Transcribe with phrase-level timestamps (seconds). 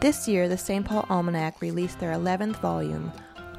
[0.00, 0.82] This year, the St.
[0.82, 3.12] Paul Almanac released their 11th volume,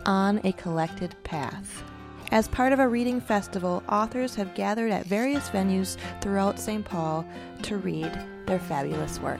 [0.07, 1.83] On a Collected Path.
[2.31, 6.83] As part of a reading festival, authors have gathered at various venues throughout St.
[6.83, 7.23] Paul
[7.61, 8.11] to read
[8.47, 9.39] their fabulous work.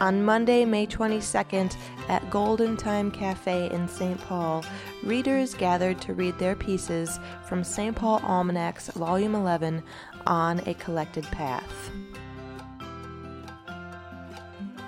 [0.00, 1.76] On Monday, May 22nd,
[2.08, 4.18] at Golden Thyme Cafe in St.
[4.22, 4.64] Paul,
[5.04, 7.94] readers gathered to read their pieces from St.
[7.94, 9.82] Paul Almanac's Volume 11
[10.26, 11.90] on a Collected Path.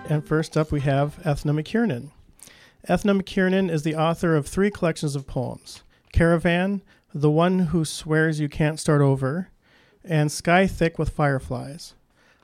[0.07, 2.11] And first up, we have Ethna McKiernan.
[2.87, 6.83] Ethna McKiernan is the author of three collections of poems Caravan,
[7.15, 9.49] The One Who Swears You Can't Start Over,
[10.05, 11.95] and Sky Thick with Fireflies.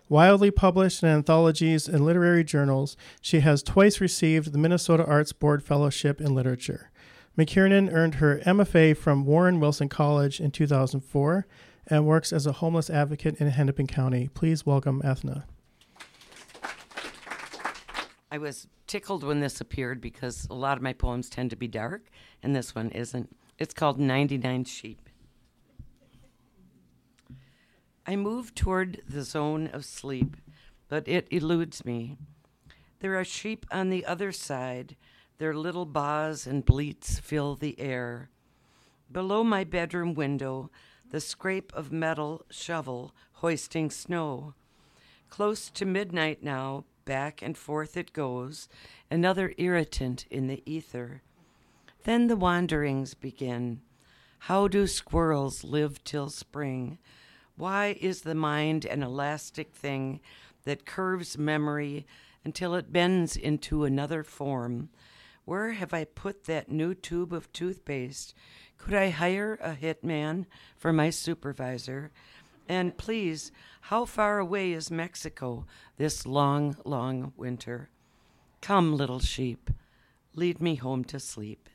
[0.09, 5.63] Wildly published in anthologies and literary journals, she has twice received the Minnesota Arts Board
[5.63, 6.91] Fellowship in Literature.
[7.37, 11.47] McKiernan earned her MFA from Warren Wilson College in 2004
[11.89, 14.29] and works as a homeless advocate in Hennepin County.
[14.33, 15.45] Please welcome Ethna.
[18.31, 21.67] I was tickled when this appeared because a lot of my poems tend to be
[21.67, 22.11] dark,
[22.43, 23.37] and this one isn't.
[23.59, 25.09] It's called 99 Sheep.
[28.07, 30.37] I move toward the zone of sleep,
[30.89, 32.17] but it eludes me.
[33.01, 34.97] There are sheep on the other side.
[35.39, 38.31] Their little baas and bleats fill the air.
[39.11, 40.71] Below my bedroom window,
[41.11, 44.55] the scrape of metal shovel hoisting snow.
[45.29, 48.69] Close to midnight now, back and forth it goes,
[49.11, 51.23] another irritant in the ether.
[52.05, 53.81] Then the wanderings begin.
[54.45, 56.99] How do squirrels live till spring?
[57.57, 60.21] Why is the mind an elastic thing
[60.65, 62.07] that curves memory
[62.45, 64.89] until it bends into another form?
[65.45, 68.35] Where have I put that new tube of toothpaste?
[68.79, 70.47] Could I hire a hitman
[70.77, 72.13] for my supervisor?
[72.71, 73.51] And please,
[73.81, 75.67] how far away is Mexico
[75.97, 77.91] this long, long winter?
[78.61, 79.71] Come, little sheep,
[80.37, 81.69] lead me home to sleep.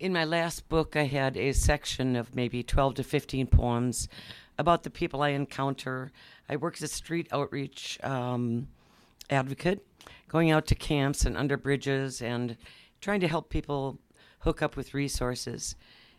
[0.00, 4.08] In my last book, I had a section of maybe 12 to 15 poems
[4.56, 6.10] about the people I encounter.
[6.48, 8.68] I work as a street outreach um,
[9.28, 9.86] advocate,
[10.28, 12.56] going out to camps and under bridges and
[13.02, 13.98] trying to help people
[14.38, 15.76] hook up with resources.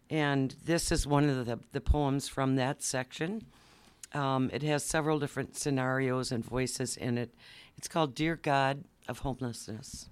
[0.09, 3.45] And this is one of the, the poems from that section.
[4.13, 7.33] Um, it has several different scenarios and voices in it.
[7.77, 10.09] It's called Dear God of Homelessness.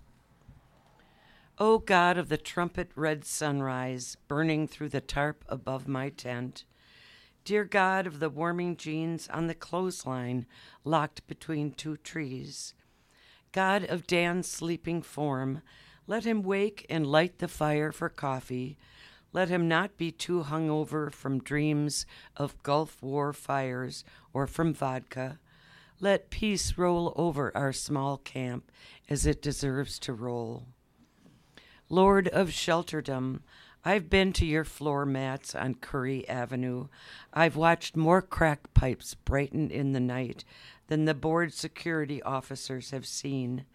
[1.60, 6.66] O God of the trumpet red sunrise burning through the tarp above my tent,
[7.46, 10.46] dear God of the warming jeans on the clothesline
[10.84, 12.76] locked between two trees,
[13.52, 15.64] God of Dan's sleeping form,
[16.06, 18.78] let him wake and light the fire for coffee.
[19.34, 22.06] Let him not be too hungover from dreams
[22.36, 25.40] of Gulf War fires or from vodka.
[26.00, 28.72] Let peace roll over our small camp
[29.10, 30.66] as it deserves to roll.
[31.90, 33.42] Lord of shelterdom,
[33.84, 36.88] I've been to your floor mats on Currie Avenue.
[37.34, 40.44] I've watched more crack pipes brighten in the night
[40.88, 43.66] than the board security officers have seen.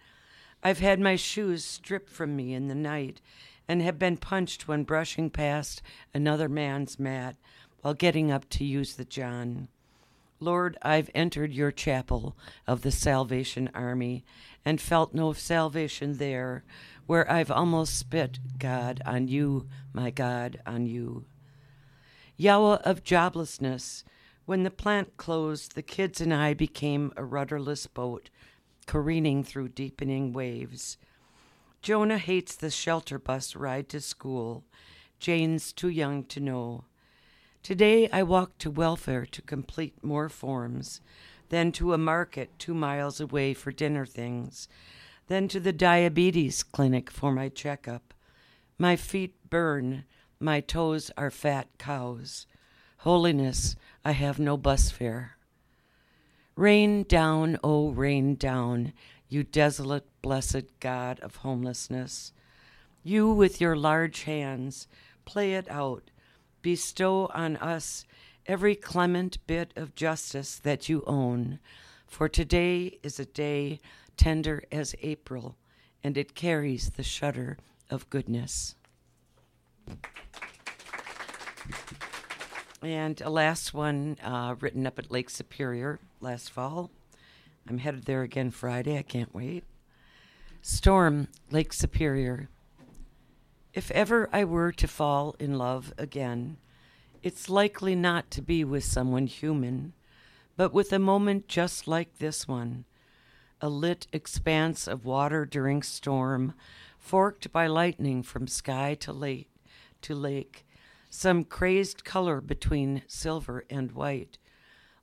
[0.62, 3.20] I've had my shoes stripped from me in the night
[3.68, 7.36] and have been punched when brushing past another man's mat
[7.80, 9.68] while getting up to use the John.
[10.40, 12.36] Lord, I've entered your chapel
[12.66, 14.24] of the Salvation Army
[14.64, 16.64] and felt no salvation there,
[17.06, 21.26] where I've almost spit, God, on you, my God, on you.
[22.36, 24.02] Yahweh of joblessness,
[24.44, 28.30] when the plant closed, the kids and I became a rudderless boat,
[28.86, 30.98] careening through deepening waves.
[31.82, 34.62] Jonah hates the shelter bus ride to school.
[35.18, 36.84] Jane's too young to know.
[37.64, 41.00] Today I walked to welfare to complete more forms,
[41.48, 44.68] then to a market two miles away for dinner things,
[45.26, 48.14] then to the diabetes clinic for my checkup.
[48.78, 50.04] My feet burn,
[50.38, 52.46] my toes are fat cows.
[52.98, 53.74] Holiness,
[54.04, 55.36] I have no bus fare.
[56.54, 58.92] Rain down, oh, rain down,
[59.32, 62.32] you desolate, blessed God of homelessness.
[63.02, 64.86] You, with your large hands,
[65.24, 66.10] play it out
[66.60, 68.04] bestow on us
[68.46, 71.58] every clement bit of justice that you own.
[72.06, 73.80] For today is a day
[74.16, 75.56] tender as April,
[76.04, 77.58] and it carries the shudder
[77.90, 78.74] of goodness.
[82.82, 86.90] And a last one uh, written up at Lake Superior last fall.
[87.68, 88.98] I'm headed there again Friday.
[88.98, 89.64] I can't wait.
[90.60, 92.48] Storm, Lake Superior.
[93.72, 96.58] If ever I were to fall in love again,
[97.22, 99.92] it's likely not to be with someone human,
[100.56, 102.84] but with a moment just like this one
[103.64, 106.52] a lit expanse of water during storm,
[106.98, 109.48] forked by lightning from sky to lake,
[110.00, 110.66] to lake,
[111.08, 114.36] some crazed color between silver and white,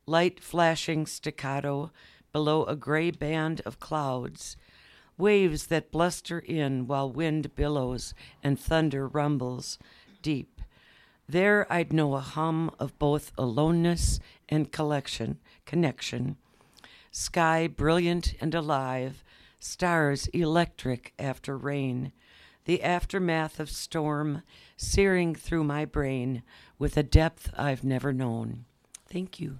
[0.05, 1.89] light flashing staccato
[2.31, 4.57] below a gray band of clouds,
[5.17, 9.77] waves that bluster in while wind billows and thunder rumbles
[10.21, 10.61] deep.
[11.27, 16.37] There I'd know a hum of both aloneness and collection, connection
[17.11, 19.23] sky brilliant and alive,
[19.59, 22.11] stars electric after rain,
[22.65, 24.43] the aftermath of storm
[24.77, 26.43] searing through my brain
[26.77, 28.65] with a depth I've never known.
[29.07, 29.59] Thank you.